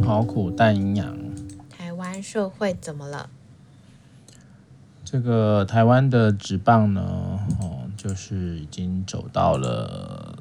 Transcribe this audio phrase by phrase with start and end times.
[0.00, 1.16] 养好苦，但营养。
[1.68, 3.28] 台湾社会怎么了？
[5.04, 10.36] 这个台湾的职棒呢，哦，就是已经走到了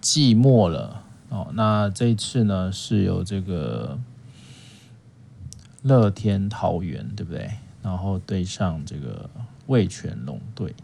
[0.00, 1.48] 季末了哦。
[1.52, 3.98] 那这一次呢，是由这个
[5.82, 7.50] 乐天桃园，对不对？
[7.82, 9.28] 然后对上这个
[9.66, 10.74] 味全龙队。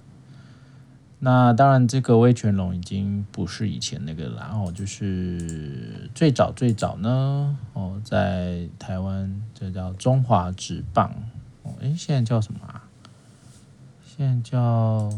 [1.23, 4.39] 那当然，这个味全龙已经不是以前那个了。
[4.41, 11.15] 然后就是最早最早呢，哦，在台湾这叫中华职棒。
[11.63, 12.89] 哦，诶，现在叫什么啊？
[14.03, 15.11] 现在叫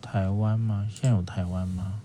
[0.00, 0.88] 台湾吗？
[0.90, 2.00] 现在有台湾吗？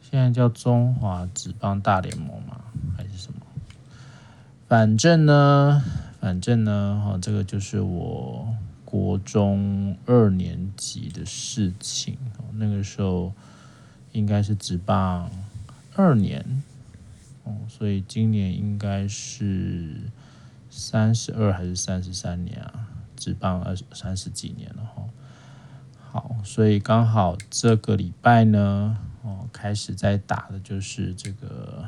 [0.00, 2.60] 现在叫中华职棒大联盟吗？
[2.96, 3.40] 还是什么？
[4.68, 5.82] 反正呢，
[6.20, 8.54] 反正呢，哈，这个就是我。
[8.96, 12.16] 国中二年级的事情，
[12.54, 13.34] 那个时候
[14.12, 15.30] 应该是职棒
[15.94, 16.62] 二年，
[17.44, 20.00] 哦，所以今年应该是
[20.70, 22.88] 三十二还是三十三年啊？
[23.16, 25.04] 职棒二三十几年了哈。
[26.10, 31.86] 好，所以刚好这个礼拜呢，哦，开始在打的就是这个。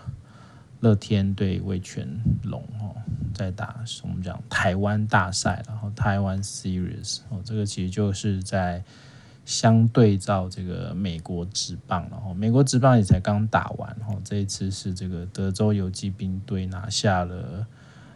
[0.80, 2.08] 乐天对味全
[2.44, 2.94] 龙哦，
[3.34, 8.82] 在打我们讲台湾大赛，然后台湾 Series 哦，这个其实就是在
[9.44, 17.66] 相对照这个美国职棒，然后美国职棒也才刚打完哦，这一次是这个德州游骑兵队拿下了，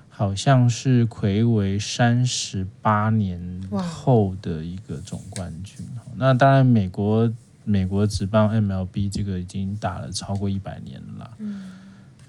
[0.09, 5.85] 好像是魁违三十八年后的一个总冠军。
[6.17, 7.33] 那当然，美国
[7.65, 11.31] 美国职棒 MLB 这个已经打了超过一百年了啦。
[11.39, 11.73] 嗯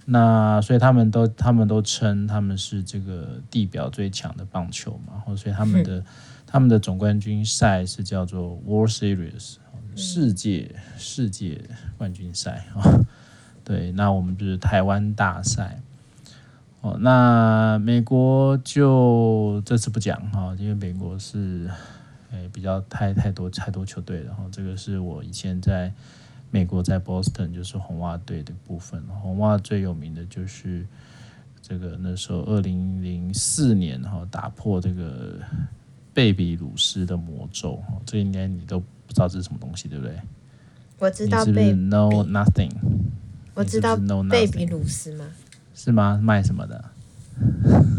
[0.05, 6.05] 那所以他们都他们都称他们是这个地表最强的棒球嘛，然后所以他们的、嗯、
[6.45, 9.55] 他们的总冠军赛是叫做 World Series
[9.95, 11.61] 世界世界
[11.97, 12.83] 冠军赛啊。
[13.63, 15.79] 对，那我们就是台湾大赛。
[16.81, 21.69] 哦，那美国就这次不讲哈，因为美国是
[22.31, 24.43] 诶比较太太多太多球队了哈。
[24.51, 25.93] 这个是我以前在。
[26.53, 30.85] 美国在 Boston 就是红袜队的部分，红袜最有名的就是
[31.63, 35.39] 这个那时候二零零四年哈打破这个
[36.13, 40.15] 贝比鲁斯的魔咒，这应该你都不知道这是什么东西，对不对？
[40.99, 42.69] 我知道是不是 No Nothing，
[43.55, 43.97] 我知道
[44.29, 45.25] 贝比鲁斯吗？
[45.73, 46.19] 是吗？
[46.21, 46.85] 卖什么的？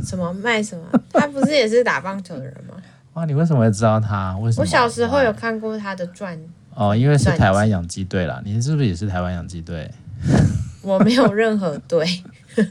[0.05, 0.85] 什么卖什么？
[1.13, 2.77] 他不是也是打棒球的人吗？
[3.15, 4.39] 哇，你为什么会知道他？
[4.39, 4.63] 为什么？
[4.63, 6.39] 我小时候有看过他的传。
[6.75, 9.91] 哦，因为是台湾养鸡队啦，你是不是也是台湾养鸡队？
[10.83, 12.07] 我没有任何队。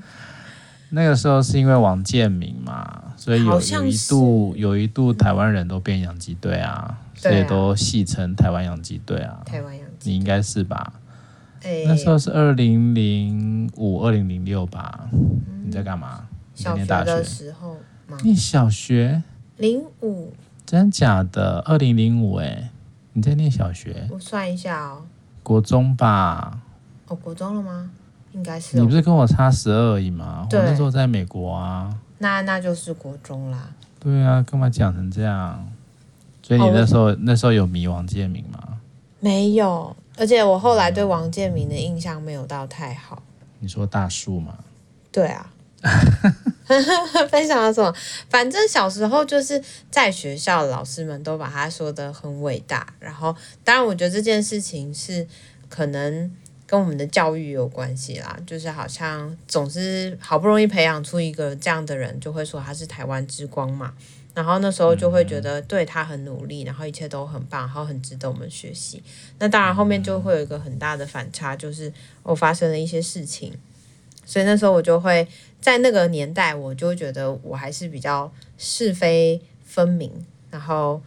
[0.90, 9.41] 那个时候是因为王建民嘛，所以有有一度有一度台湾人都变养鸡队啊，所以都戏称台湾养鸡队啊。
[9.44, 10.94] 台湾洋基，你应该是吧？
[11.88, 15.09] 那时候是二零零五、二零零六吧？
[15.66, 16.28] 你在干嘛？
[16.53, 17.78] 小学的时候
[18.08, 18.18] 吗？
[18.22, 19.24] 你小学？
[19.58, 20.34] 零五？
[20.66, 21.59] 真假的？
[21.66, 22.35] 二零零五？
[22.35, 22.70] 哎。
[23.13, 24.07] 你在念小学？
[24.12, 25.06] 我算一下哦。
[25.41, 26.59] 国中吧。
[27.07, 27.90] 哦，国中了吗？
[28.31, 28.81] 应该是、哦。
[28.81, 30.47] 你不是跟我差十二而已吗？
[30.50, 30.59] 对。
[30.59, 31.96] 我那时候在美国啊。
[32.18, 33.69] 那那就是国中啦。
[34.00, 35.68] 对啊，干嘛讲成这样？
[36.41, 38.59] 所以你那时候、哦、那时候有迷王建民吗？
[39.19, 43.22] 没有，而且我后来对王建民的印象没有到太好。
[43.59, 44.57] 你说大树吗？
[45.12, 45.50] 对啊。
[47.29, 47.94] 分享了什么？
[48.29, 52.94] 反正小时候就是在学校，老师们都把他说的很伟大。
[53.00, 55.28] 然后，当然，我觉得这件事情是
[55.69, 56.31] 可能
[56.66, 58.40] 跟我们的教育有关系啦。
[58.47, 63.94] 就是好像总是好不容易培养出一个这样的人，就会说他是台湾之光嘛。
[64.34, 69.03] 然后那时候就会觉得对他很努力，然后一切都很棒，然后很值得我们学习。
[69.38, 73.53] 那当然后面就会有一个很大的反差，就是我发生了一些事情。
[74.25, 75.28] 所以那时候我就会
[75.63, 80.12] 在那个年代，我就觉得我还是比较是非分明，
[80.51, 81.01] 然后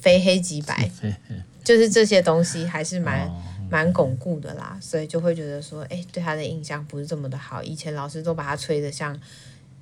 [0.00, 0.90] 非黑即白，
[1.62, 3.30] 就是这些东西还是蛮
[3.70, 4.76] 蛮巩固的啦。
[4.80, 7.62] 所以就会觉得说，哎，对他的印象不是这么的好。
[7.62, 9.16] 以前老师都把他吹得像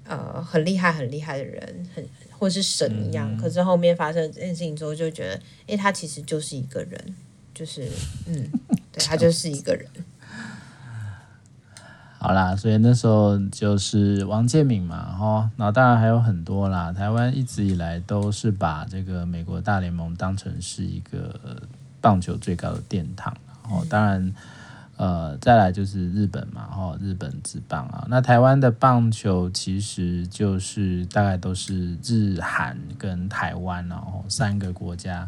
[0.05, 2.07] 呃很厉害很厉害的人，很
[2.39, 3.35] 或是神一样。
[3.39, 7.17] 可是后面发生这件事情之后，就觉得，哎，他其实就是一个人，
[7.55, 7.89] 就是
[8.27, 8.51] 嗯，
[8.93, 9.89] 对他就是一个人。
[12.23, 16.93] 好啦，所以那时候就是王建民嘛，哈，那当然还有很多啦。
[16.93, 21.35] 台湾一直以来都是把这个美国大联盟当成是一个
[21.99, 24.35] 棒球最高的殿堂，然后当然，
[24.99, 28.07] 呃，再来就是日本嘛，哈，日本职棒啊。
[28.07, 35.27] 那台湾的棒球其实就是大概都是日韩跟台湾，然后三个国家。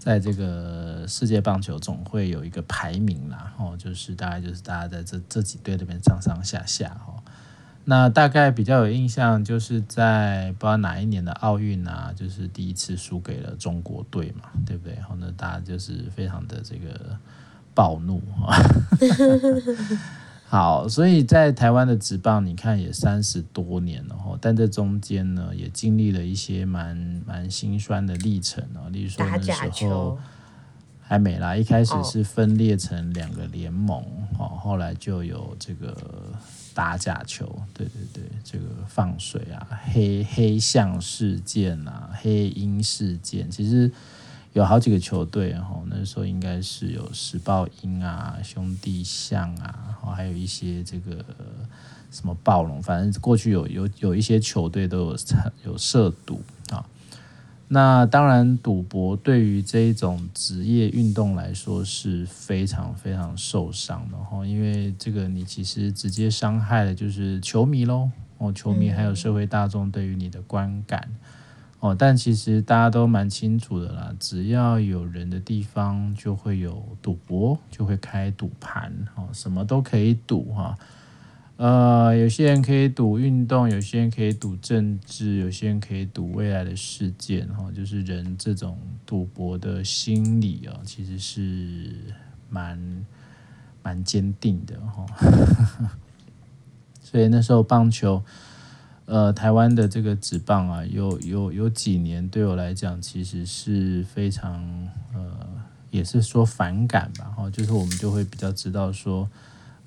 [0.00, 7.20] 在这个世界棒球总会有一个排名啦，哦，就是大概就是大家在这这几队里面上上下下哦。
[7.84, 14.94] 那大概比较有印象，就是在不知道哪一年的奥运啊，就是第一次输给了中国队嘛，对不对？
[14.94, 17.18] 然后呢，大家就是非常的这个
[17.74, 18.56] 暴怒啊。
[20.52, 28.90] 好，所以在台湾的职棒，你看也三十多年了哈，但这中间呢，也经历了一些蛮蛮心酸的历程啊。
[28.90, 30.18] 例如说那时候
[31.00, 34.04] 还没啦，一开始是分裂成两个联盟，
[34.40, 35.96] 哦，后来就有这个
[36.74, 43.88] 打假球，对对对，这个放水啊，黑黑象事件啊，黑鹰事件，其实。
[44.52, 51.24] 有好几个球队，然后那时候应该是有时报鹰啊、兄弟象啊，然后还有一些这个
[52.10, 55.16] 什么暴龙，反正过去有有有一些球队都有
[55.64, 56.84] 有涉赌啊。
[57.68, 71.08] 那当然，赌博对于这一种职业运动来说是非常非常受伤的哈，因为这个你其实直接伤害的就是球迷喽，哦，球迷还有社会大众对于你的观感。
[71.80, 80.76] 哦，但其实大家都蛮清楚的啦，只要有人的地方就会有赌博，就会开赌盘，哦，什么都可以赌哈。
[81.56, 91.94] 呃，有些人可以赌运动，有些人可以赌政治，有些人可以赌未来的事件，哈，就是人这种赌博的心理啊，其实是
[92.50, 93.06] 蛮
[93.82, 95.06] 蛮坚定的哈。
[97.00, 98.22] 所以那时候棒球。
[99.10, 104.62] 呃，台湾的这个纸棒啊，有有有几年对我来讲，其实是非常
[105.12, 105.36] 呃，
[105.90, 107.24] 也是说反感吧。
[107.36, 109.28] 哈，就是我们就会比较知道说，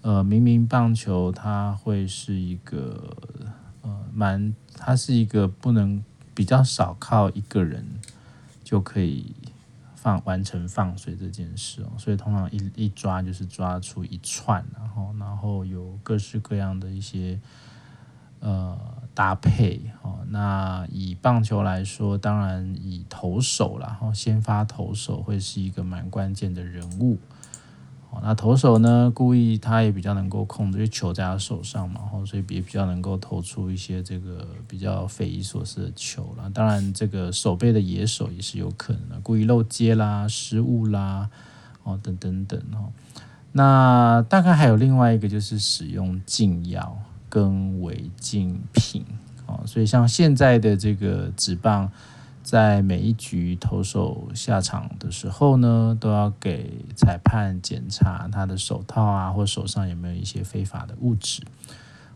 [0.01, 3.15] 呃，明明棒球它会是一个
[3.83, 6.03] 呃，蛮，它是一个不能
[6.35, 7.87] 比较少靠一个人
[8.61, 9.33] 就可以
[9.95, 17.39] 放完成放水这件事哦，所以通常一一抓就是抓出一串，然后然后有各式各样的一些
[18.41, 18.77] 呃。
[19.13, 27.19] 搭配哦，那以棒球来说，当然以投手啦，然后先发投手会是一个蛮关键的人物。
[28.09, 36.49] 哦，那投手呢，故意他也比较能够控制因为球在他手上嘛，然后所以也比较能够投出一些这个比较匪夷所思的球啦。
[36.53, 41.29] 当然，这个守备的野手也是有可能的，故意漏接啦、失误啦，
[41.83, 42.91] 哦等等等哦。
[43.51, 46.97] 那大概还有另外一个就是使用禁药。
[47.33, 49.03] 跟违禁品
[49.47, 51.91] 啊，所以像现在的这个纸棒，
[52.43, 61.41] 在每一局投手下场的时候呢，都要给裁判检查他的手套啊，或手上有没有一些非法的物质。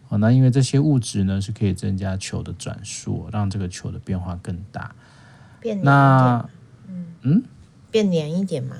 [0.10, 4.94] 哦，那因为这些物质呢，是可以增加球的转速，让这个球的变化更大。
[5.60, 5.82] 变。
[5.82, 6.48] 那
[6.88, 7.44] 嗯嗯，
[7.90, 8.76] 变黏一点嘛？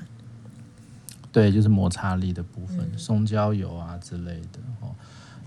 [1.32, 4.94] 对，就是摩擦力的部分，松焦油啊之类的哦。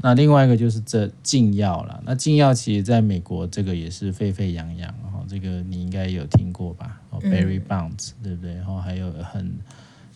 [0.04, 2.02] 那另外一个就是这禁药了。
[2.06, 7.00] 那禁药其实在美国这个也是沸沸扬扬，哈，这个你应该有听过吧？
[7.12, 8.56] 哦，BERRY BOUNDS，对不对？
[8.56, 9.54] 然后还有很，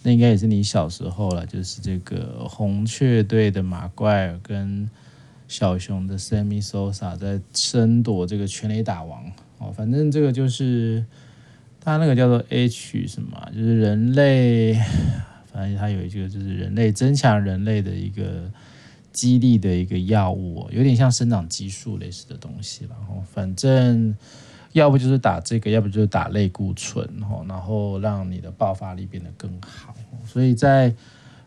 [0.01, 4.89] 那应该也是你小时候了，就是这个红雀队的马怪尔跟
[5.47, 9.23] 小熊的 Sammy Sosa 在争夺这个全垒打王。
[9.59, 11.05] 哦，反正这个就是
[11.79, 14.73] 他那个叫做 H 什么，就是人类，
[15.53, 18.49] 反正他有一个就是人类增强人类的一个。
[19.15, 24.13] 激励的一个药物，有点像生长激素类似的东西，然后反正
[24.73, 27.09] 要不就是打这个，要不就是打类固醇，
[27.47, 29.95] 然后让你的爆发力变得更好。
[30.27, 30.93] 所以在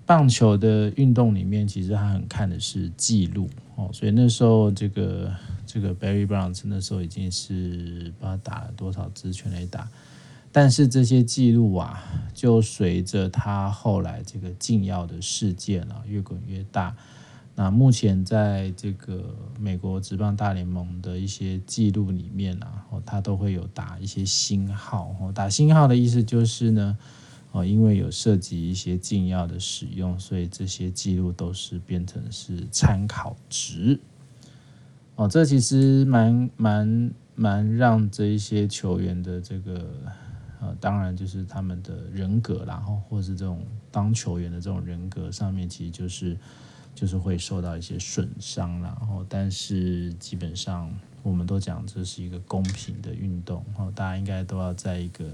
[0.07, 3.91] 棒球的运动里面，其实他很看的是记录哦。
[3.93, 5.31] 所以那时候这个
[5.67, 9.87] 这个 Barry Bonds 那时候已经是不知道打了多少支全垒打，
[10.51, 16.97] 但是这些记录啊，就随着他后来这个禁药的事件啊，越滚越大。
[17.61, 25.13] 那目前在这个美国职棒大联盟的一些记录里面啊，哦，它都会有打一些星号。
[25.21, 26.97] 哦，打星号的意思就是呢，
[27.51, 33.99] 哦，因为有涉及一些禁药的使用，所以这些记录都是变成是参考值。
[35.17, 39.85] 哦，这其实蛮蛮蛮让这一些球员的这个，
[40.61, 43.61] 呃，当然就是他们的人格，然后或是这种
[43.91, 46.37] 当球员的这种人格上面，其实就是。
[46.99, 55.27] 就是会受到一些损伤，然后但是基本上我们都讲这是一个公平的运动，然后大家应该都要在一个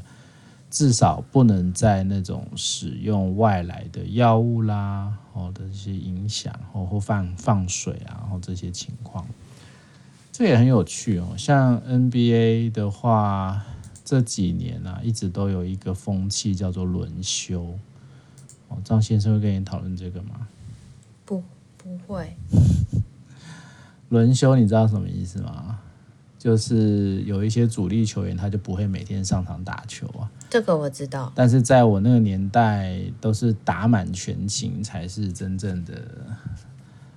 [0.71, 9.26] 至少不能在那种使用外来的药物啦，哦的一些影响，或或放放水啊，然后这些情况，
[10.30, 11.35] 这也很有趣哦。
[11.38, 13.64] 像 NBA 的话，
[14.04, 17.78] 这几年啊一直都有一个风气叫做轮休。
[18.68, 20.47] 哦，张先生会跟你讨论这个吗？
[21.85, 21.97] 不。
[22.07, 22.37] 会，
[24.09, 25.79] 轮休，你知道什么意思吗？
[26.38, 30.31] 就是有一些主力球员，他就不会每天上场打球啊。
[30.50, 31.33] 这个我知道。
[31.35, 35.95] 但是在我那个年代，都是打满全勤才是真正的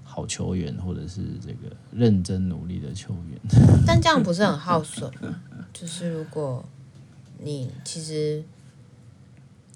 [0.06, 3.40] 好球员，或者是这个认真努力的球员。
[3.86, 5.42] 但这样不是很耗损吗？
[5.74, 6.64] 就是如果
[7.40, 8.42] 你其实，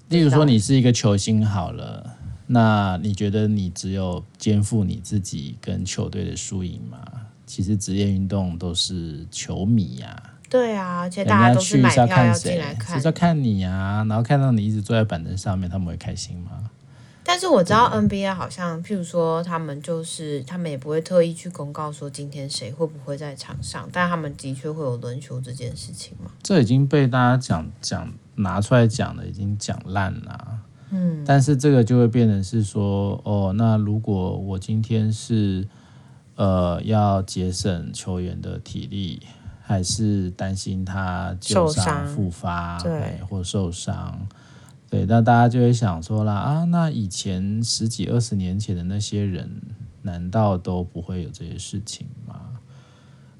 [0.08, 2.16] 例如说你是一个球星好了，
[2.52, 7.02] 那你觉得你只有肩负你自己跟球队的输赢吗？
[7.46, 16.70] 其实职业运动都是球迷呀、啊，对啊，而且大家都是买票要进来看，是要看你啊，然后看到你一直坐在板凳上面，他们会开心吗？
[17.24, 26.30] 但是我知道 NBA 好像，譬如说他们就是他们也不会特意去公告说今天谁会不会在场上，但他们的确会有轮休这件事情嘛。
[26.42, 30.58] 这已经被大家讲讲拿出来讲的已经讲烂了，
[30.92, 35.66] 嗯，但是这个就会变成是说，哦，那如果我今天是。
[36.34, 39.20] 呃，要节省球员的体力，
[39.60, 44.18] 还是担心他旧伤复发，对，或受伤，
[44.88, 49.60] 对，那大家就会想说啦，啊，那以前十几二十年前的那些人，
[50.00, 52.40] 难道都不会有这些事情吗？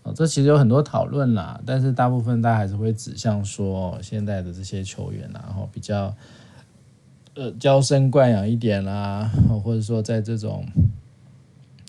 [0.03, 6.15] 哦，这其实有很多讨论啦，但是大部分大家还是会指向说，现在的这些球员啊，然后比较
[7.35, 9.31] 呃娇生惯养一点啦，
[9.65, 10.67] 或者说在这种。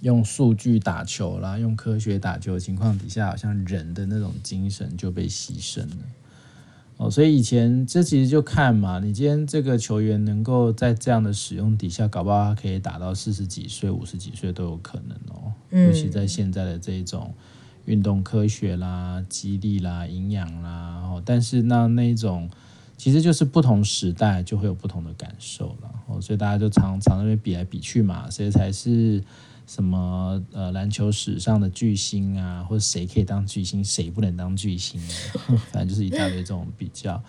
[0.01, 5.97] 用数据打球啦，用科学打球的情况底下，好像人的那种精神就被牺牲了。
[6.97, 15.53] 哦，所以以前这其实就看嘛，你今天这个球员能够在这样的使用底下，搞不好他可以打到四十几岁、五十几岁都有可能哦。
[15.69, 17.33] 尤其在现在的这种
[17.85, 22.49] 运动科学啦、激励啦、营养啦，哦，但是那那种
[23.03, 25.93] 其实就是不同时代就会有不同的感受了。
[26.07, 29.21] 哦，所以大家就常常那边比来比去嘛，谁才是？
[29.65, 35.01] 什么呃，篮球史上的巨星啊，或者谁可以当巨星，谁不能当巨星？
[35.71, 37.21] 反正就是一大堆这种比较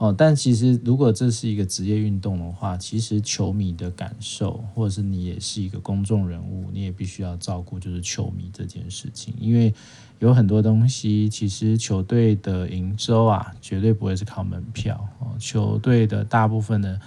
[0.00, 0.12] 哦。
[0.16, 9.32] 但其实，如果这是一个职业运动的话，其实球迷的感受，或者是你也是一个公众人物，你也必须要照顾，就是球迷这件事情。
[9.38, 9.72] 因为
[10.18, 15.36] 有很多东西，其实球队的营收啊，绝对不会是靠门票哦。
[15.38, 17.00] 球队的大部分的。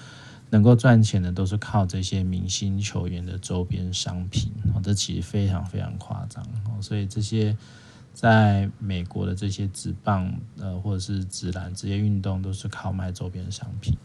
[0.50, 6.80] 能够赚钱的都是靠这些明星球员的周边商品哦，这其实非常非常夸张哦。
[6.80, 7.58] 所以这些
[8.14, 13.98] 在美国的这些职棒呃或者是纸篮职业运动都是靠卖周边商品。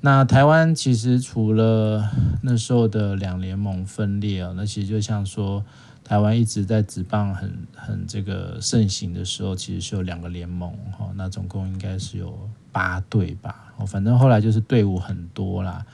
[0.00, 2.10] 那台湾其实除了
[2.42, 5.64] 那时候的两联盟分裂啊，那其实就像说
[6.04, 13.74] 台湾一直在职棒很很这个盛行的时候，其实是有两个联盟哈，那总共应该是有八队吧。
[13.86, 15.84] 反正后来就是队伍很多啦。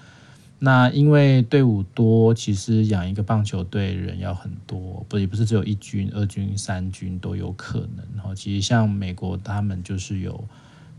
[0.65, 8.07] 那因为队伍多，其实养一个棒球队人要很多，不也不是只有一军、二军、三军都有可能。
[8.15, 10.45] 然后，其实像美国他们就是有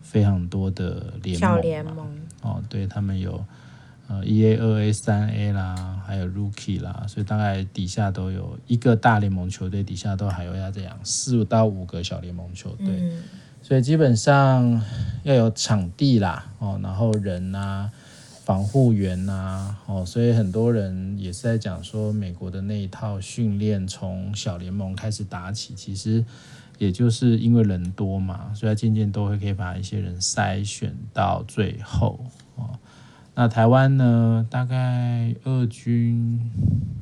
[0.02, 2.06] 非常多的联盟，联盟
[2.42, 3.42] 哦，对他们有
[4.10, 12.88] 呃一 A、二 A、三 A 啦，还有 Rookie 啦，所以大概底下都有一个大联盟球队，底下都还有要这样四到五个小联盟球队。
[12.90, 13.24] 嗯
[13.66, 14.84] 所以基本上
[15.24, 17.90] 要有场地啦，哦，然后人啊，
[18.44, 26.24] 防护员呐，哦，所以很多人也是在讲说，美国的那一套训练从小联盟开始打起，其实
[26.78, 32.20] 也就是因为人多嘛，所以渐渐都会可以把一些人筛选到最后
[32.56, 32.72] 哦。
[33.36, 36.52] 那台湾呢，大概二军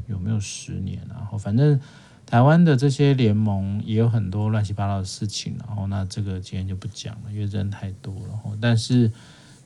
[0.07, 1.35] 有没有十年啊？
[1.37, 1.79] 反正。
[2.23, 8.39] 台湾的这些联盟也有很多乱七八糟的事情，然后那这个今天就不讲了，因为人太多了。
[8.61, 9.11] 但是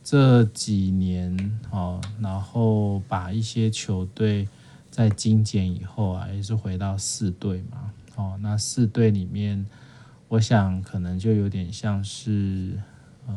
[0.06, 4.48] 这几年哦，然后把一些球队
[4.92, 7.92] 在精简以后啊，也是回到四队嘛。
[8.16, 9.66] 哦，那四队里面，
[10.28, 12.80] 我想可能就有点像是
[13.26, 13.34] 呃。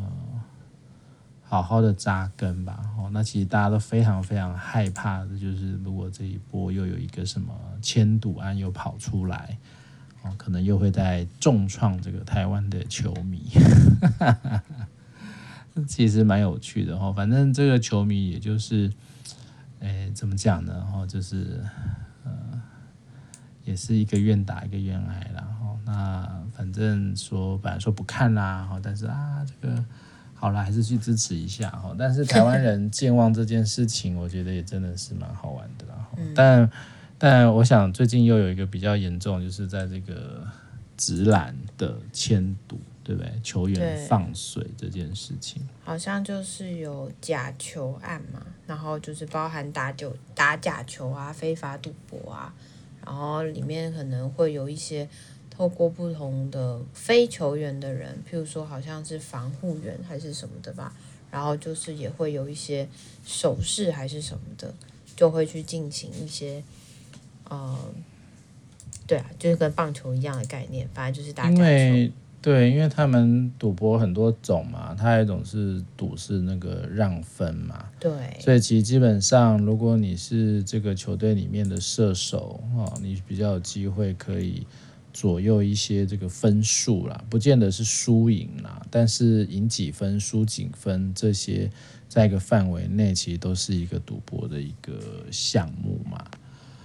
[1.50, 9.56] 好好的扎根吧，哦，那其实大家都非常非常害怕的，就是如果这一波又有一个什么签赌案又跑出来，
[10.22, 13.48] 哦，可能又会再重创这个台湾的球迷，
[15.86, 17.12] 其实蛮有趣的哦。
[17.16, 18.92] 反正这个球迷也就是，
[19.80, 20.86] 哎，怎么讲呢？
[20.94, 21.62] 哦，就是
[22.24, 22.32] 呃，
[23.64, 25.48] 也是一个愿打一个愿挨啦。
[25.60, 29.84] 哦，那反正说本来说不看啦，哦，但是啊，这个。
[30.40, 31.92] 好了，还是去支持一下哈。
[31.98, 36.08] 但是台湾人健忘这件事情，我觉得也真的是蛮好玩的啦。
[36.32, 36.70] 但
[37.18, 40.46] 但我想最近又有一个比较严重，就是在这个
[40.96, 43.32] 直男的签赌，对不对？
[43.42, 52.52] 球员放水这件事情，好像就是有假球案嘛，然后就是包含打酒、打假球啊、非法赌博啊，
[53.06, 55.08] 然后里面可能会有一些
[55.48, 60.94] 透过不同的非球员的人，譬如说好像是防护员还是什么的吧，
[61.30, 62.86] 然后就是也会有一些
[63.24, 64.74] 手势还是什么的，
[65.16, 66.62] 就会去进行一些，
[67.48, 67.74] 呃，
[69.06, 72.12] 对啊，就是跟棒球一样的概念，反正就是打假球。
[72.40, 84.64] 对，因为他们赌博很多种嘛，他有一种是赌是那个让分嘛，对，所以其实基本上，如果你是这个球队里面的射手哦，你比较有机会可以
[85.12, 91.68] 左右一些这个分数啦，不见得是输赢啦，但是赢几分、输几分这些，
[92.08, 94.92] 在一个范围内，其实都是一个赌博的一个
[95.32, 96.24] 项目嘛，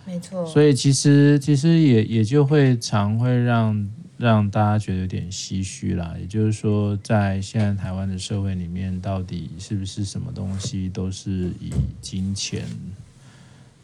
[0.04, 0.44] 没错。
[0.48, 3.88] 所以其实其实也也就会常会让。
[4.16, 12.64] 让大家觉得有点唏嘘啦，也就是说，在现在台湾的社会里面，到底是不是什么东西都是以金钱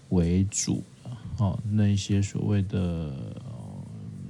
[0.09, 0.83] 为主
[1.37, 3.11] 哦，那一些所谓的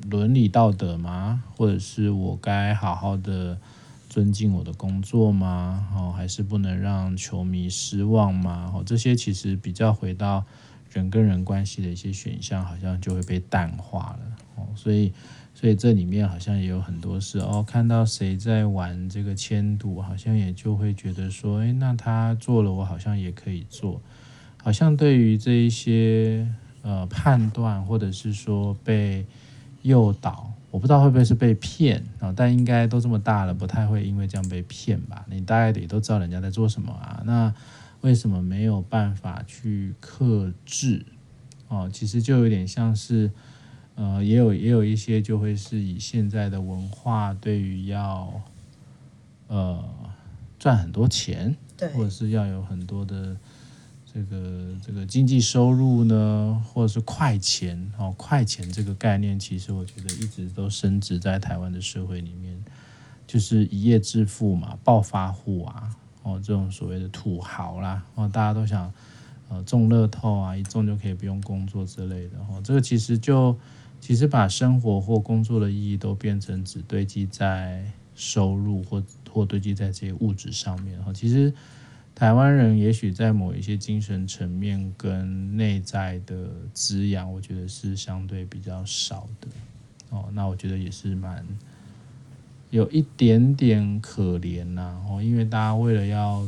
[0.10, 1.44] 伦理道德吗？
[1.56, 3.60] 或者是我该好好的
[4.08, 5.86] 尊敬我的工作吗？
[5.96, 8.72] 哦，还是不能让球迷失望吗？
[8.74, 10.46] 哦，这些其实比较回到
[10.92, 15.12] 人跟人关系的一些选项，好像就会被淡化了哦，所以。
[15.60, 24.02] 所以这里面好像也有很多事哦，看到谁在玩这个签赌，好像也就会觉得说，诶，那他做了，我好像也可以做。
[24.64, 26.48] 好像对于这一些
[26.82, 29.26] 呃判断，或者是说被
[29.82, 32.34] 诱导，我不知道会不会是被骗啊？
[32.34, 35.26] 但应该都这么大了，不太会因为这样被骗吧？
[35.30, 37.22] 你大概也都知道人家在做什么啊？
[37.26, 37.54] 那
[38.00, 41.06] 为什么没有办法去克制？
[41.68, 43.30] 哦，其实就有点像是。
[44.02, 48.32] 呃，也有也有一些就会是以现在的文化，对于要
[49.48, 49.84] 呃
[50.58, 53.36] 赚很多钱，对，或者是要有很多的
[54.06, 62.58] 这个这个经济收入呢，或者是快钱哦，快钱这个概念，其实我觉得一直都升值在台湾的社会里面，
[63.28, 68.94] 就是一夜致富嘛，暴发户啊，哦，这种所谓的土豪啦，哦，大家都想
[69.50, 73.54] 呃中乐透啊，一中就可以不用工作之类的，哦，这个其实就。
[74.02, 77.84] 其实把生活或工作的意义都变成只堆积在
[78.16, 81.54] 收入或或堆积在这些物质上面哈，其实
[82.16, 89.48] 台湾人也许在某一些精神层面跟内在的滋养，我觉得是相对比较少的
[90.10, 90.26] 哦。
[90.34, 91.46] 那我觉得也是蛮
[92.72, 96.48] 有一点点可怜呐哦，因为大家为了要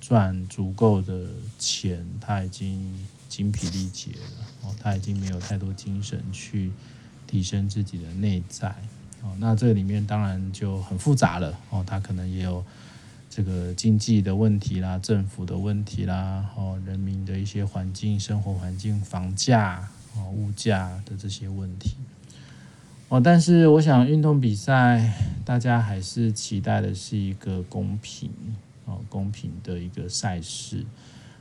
[0.00, 1.26] 赚足够的
[1.58, 2.92] 钱，他已经。
[3.28, 6.72] 精疲力竭了哦，他已经没有太多精神去
[7.26, 8.68] 提升自己的内在
[9.22, 9.36] 哦。
[9.38, 12.64] 那这里面当然就很复杂了哦，他可能也有
[13.28, 21.96] 这个经济的问题啦、政府的问题啦、哦人民的一些环境、生活环境、房价哦、物价的这些问题
[23.08, 23.20] 哦。
[23.20, 25.12] 但是我想，运动比赛
[25.44, 28.30] 大家还是期待的是一个公平
[28.86, 30.86] 哦、公平的一个赛事。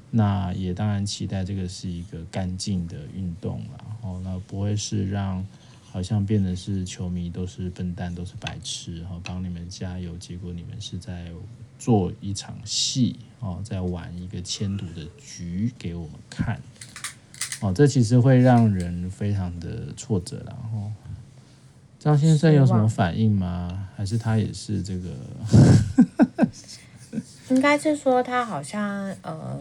[0.09, 5.45] 那也当然期待这个是一个干净的运动了哦，那不会是让
[5.91, 11.29] 好像变得是球迷都是笨蛋都是白痴然后，帮你们加油，结果你们是在
[11.77, 16.61] 做一场戏哦，在玩一个签赌的局给我们看
[17.59, 20.91] 哦，这其实会让人非常的挫折然后
[21.99, 23.89] 张先生有什么反应吗？
[23.97, 25.09] 还是他也是这个？
[27.49, 29.59] 应该是说他好像呃。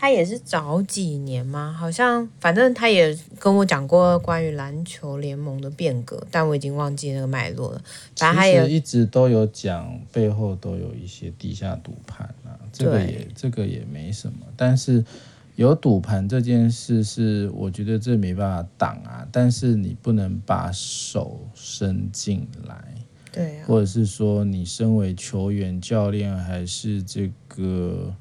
[0.00, 1.76] 他也是早几年吗？
[1.78, 7.82] 好像反正他也跟我讲过关于篮球联盟的变革，但我已经忘记那个脉络了。
[8.16, 14.46] 反正他也一直都有讲，背后都有一些地下赌盘啊，这个也这个也没什么。
[14.56, 15.04] 但是
[15.56, 19.28] 有赌盘这件事是，我觉得这没办法挡啊。
[19.30, 22.94] 但是你不能把手伸进来，
[23.30, 28.14] 对啊，或者是说你身为球员、教练还是这个。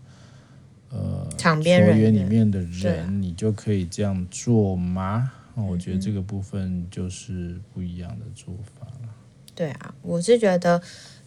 [0.91, 5.32] 呃，场边人员里面的人，啊、你就可以这样做吗？
[5.56, 9.10] 那我觉得这个部分就是不一样的做法了。
[9.54, 10.82] 对啊，我是觉得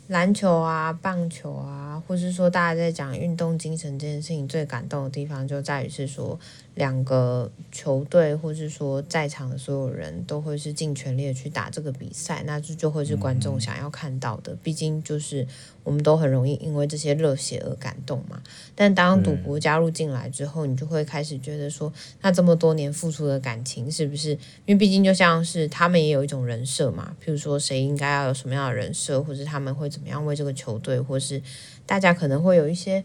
[0.08, 6.38] 篮球啊、棒球啊，或是说大家在讲运动精神这件事情，最感动的地方就在于是说。
[6.74, 14.56] 两个球队，或是说在场的所有人都会是尽全力的去打这个比赛，那这就会是观众想要看到的。
[14.62, 15.46] 毕竟就是
[15.84, 18.42] 我们都很容易因为这些热血而感动嘛。
[18.74, 24.30] 但当赌博加入进来之后，你就会开始觉得说，那这么多年付出的感情是不是？
[24.64, 31.42] 因为毕竟就像是他们也有一种人设嘛，譬如说谁应该要有什么样的人设，或是他们会怎么样为这个球队，或是
[31.84, 33.04] 大家可能会有一些。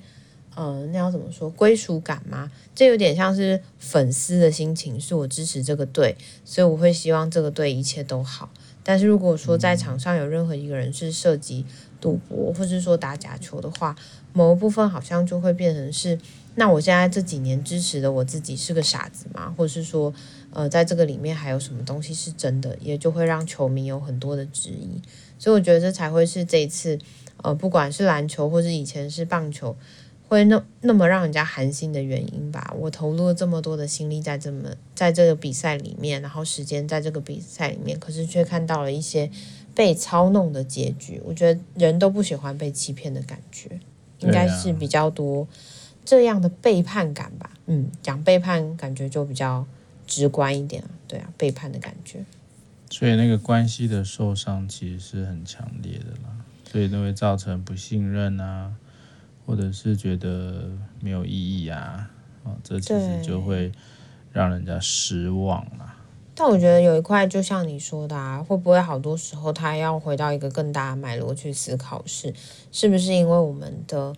[0.58, 2.52] 呃，那要怎么说归属感吗？
[2.74, 8.50] 这有点像是粉丝的心情，是我支持这个队，所以我会希望这个队一切都好。
[8.84, 11.64] 但是如果说在场上有任何一个人是涉及
[12.02, 13.96] 赌博，或是说打假球的话，
[14.34, 16.18] 某一部分好像就会变成是，
[16.56, 19.54] 那我现在这几年支持的我自己是个傻子吗？
[19.56, 20.12] 或者是说，
[20.50, 25.00] 呃，在这个里面还有什么东西是真的，也就会让球迷有很多的质疑。
[25.38, 26.98] 所以我觉得这才会是这一次，
[27.44, 29.76] 呃，不管是篮球或是以前是棒球。
[30.28, 32.74] 会那那么让人家寒心的原因吧？
[32.78, 39.32] 我投入了这么多的心力在这么在这个比赛里面，然后时间在这个比赛里面，可是却看到了一些
[39.74, 41.22] 被操弄的结局。
[41.26, 43.80] 我觉得人都不喜欢被欺骗的感觉，
[44.20, 45.48] 应该是比较多
[46.04, 47.50] 这样的背叛感吧？
[47.68, 49.66] 嗯，讲背叛感觉就比较
[50.06, 50.90] 直观一点啊。
[51.08, 52.26] 对啊，背叛的感觉。
[52.90, 56.36] 所以那个关系的受伤其实是很强烈的啦，
[56.70, 58.74] 所以都会造成不信任啊。
[59.48, 62.08] 或者是觉得没有意义啊，
[62.44, 63.72] 哦，这其实就会
[64.32, 65.96] 让人家失望啦。
[66.36, 72.32] 但我觉得有一块，就像你说的啊，会不会好多时候他要回到一个更大的脉络去思考是，
[72.72, 74.14] 是不是因为我们的。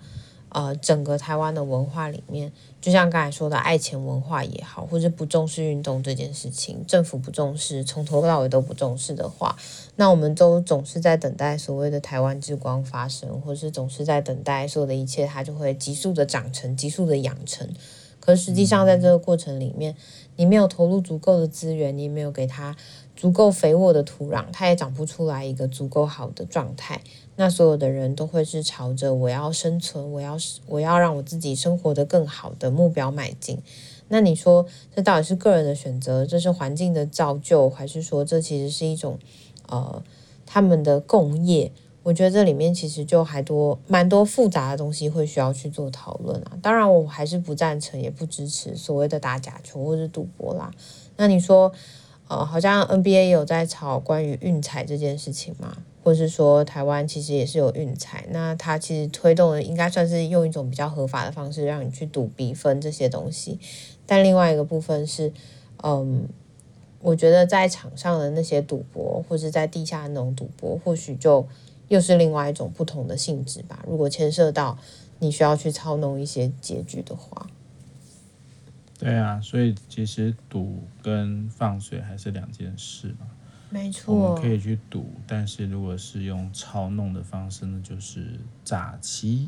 [0.49, 9.55] 呃，整个台湾的文化里面，就像刚才说的爱钱文化也好，或者不重视运动这件事情，政府不重视，从头到尾都不重视的话，
[9.95, 17.69] 那我们都总是在等待所谓的台湾之光发生，或是总是在等待所有的一切，它就会急速的长成，急速的养成。
[18.19, 19.95] 可实际上，在这个过程里面，
[20.35, 22.75] 你没有投入足够的资源，你没有给它
[23.15, 27.01] 足够肥沃的土壤，它也长不出来一个足够好的状态。
[27.41, 33.57] 那所有的人都会是朝着我要生存，我要我要让我自己生活的更好的目标迈进。
[34.09, 39.17] 那你说这到底是个人的选择，这是环境的造就，还是说这其实是一种
[39.69, 40.03] 呃
[40.45, 41.71] 他们的共业？
[42.03, 46.57] 我觉得这里面其实就还多蛮多复杂的东西会需要去做讨论啊。
[46.61, 50.69] 当然，我还是不赞成也不支持所谓的打假球或是赌博啦。
[51.15, 51.71] 那你说
[52.27, 55.77] 呃，好像 NBA 有在炒关于运彩这件事情吗？
[56.03, 63.59] 或是说台湾其实也是有运彩，那它其实推动的应该算是用一种比较合法的方式让你去赌比分这些东西。
[64.05, 65.31] 但另外一个部分是，
[65.83, 66.27] 嗯，
[66.99, 71.47] 我觉得在场上的那些赌博，或是在地下那种赌博，或许就
[71.89, 73.83] 又是另外一种不同的性质吧。
[73.87, 74.77] 如果牵涉到
[75.19, 77.45] 你需要去操弄一些结局的话，
[78.97, 83.27] 对啊，所以其实赌跟放水还是两件事嘛。
[83.69, 89.47] 没错，我们可以去赌，但是如果是用操弄的方式呢，就是诈欺，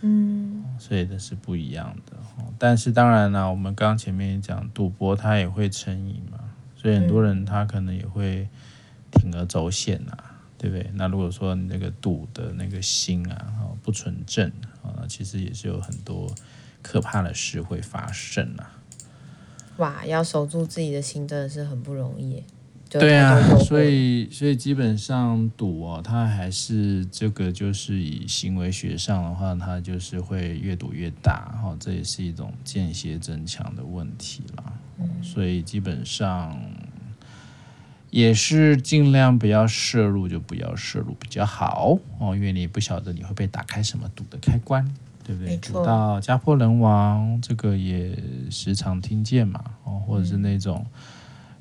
[0.00, 2.16] 嗯，所以这是不一样的。
[2.58, 6.38] 但是当然了，我们刚刚前面也讲，赌博它也会成瘾嘛，
[6.74, 8.48] 所以很多人他可能也会
[9.12, 10.90] 铤而走险呐、啊，对不对？
[10.94, 14.50] 那如果说你那个赌的那个心啊，不纯正
[14.82, 16.28] 啊，其实也是有很多
[16.82, 18.78] 可怕的事会发生啊。
[19.76, 22.42] 哇，要守住自己的心真的是很不容易。
[22.98, 34.72] 对啊，所以所以基本上赌哦，它还是这个就是以行为学上的话，它就是会越赌越大，哈，这也是一种间歇增强的问题啦。
[35.22, 36.60] 所以基本上
[38.10, 44.84] 也是尽量不要摄入，就不要摄入比较好哦，因为你不晓得你会被打开什么赌的开关，
[45.22, 45.56] 对不对？
[45.58, 48.18] 赌到家破人亡，这个也
[48.50, 50.84] 时常听见嘛，哦，或者是那种。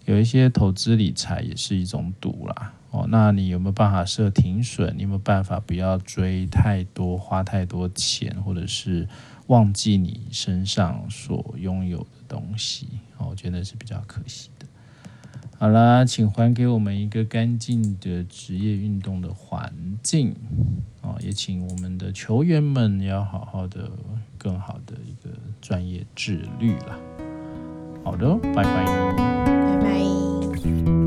[0.09, 4.91] 有一些投资理财也是一种赌啦，哦，那你有没有办法设停损？
[4.97, 9.07] 你有没有办法不要追太多、花太多钱，或者是
[9.45, 12.87] 忘记你身上所拥有的东西？
[13.19, 14.65] 哦，我觉得是比较可惜的。
[15.59, 20.35] 好啦，请还给我们一个干净的职业运动的环境，
[21.03, 23.91] 哦，也请我们的球员们要好好的、
[24.39, 26.97] 更好的一个专业自律啦。
[28.03, 29.58] 好的，拜拜。
[30.65, 30.98] you.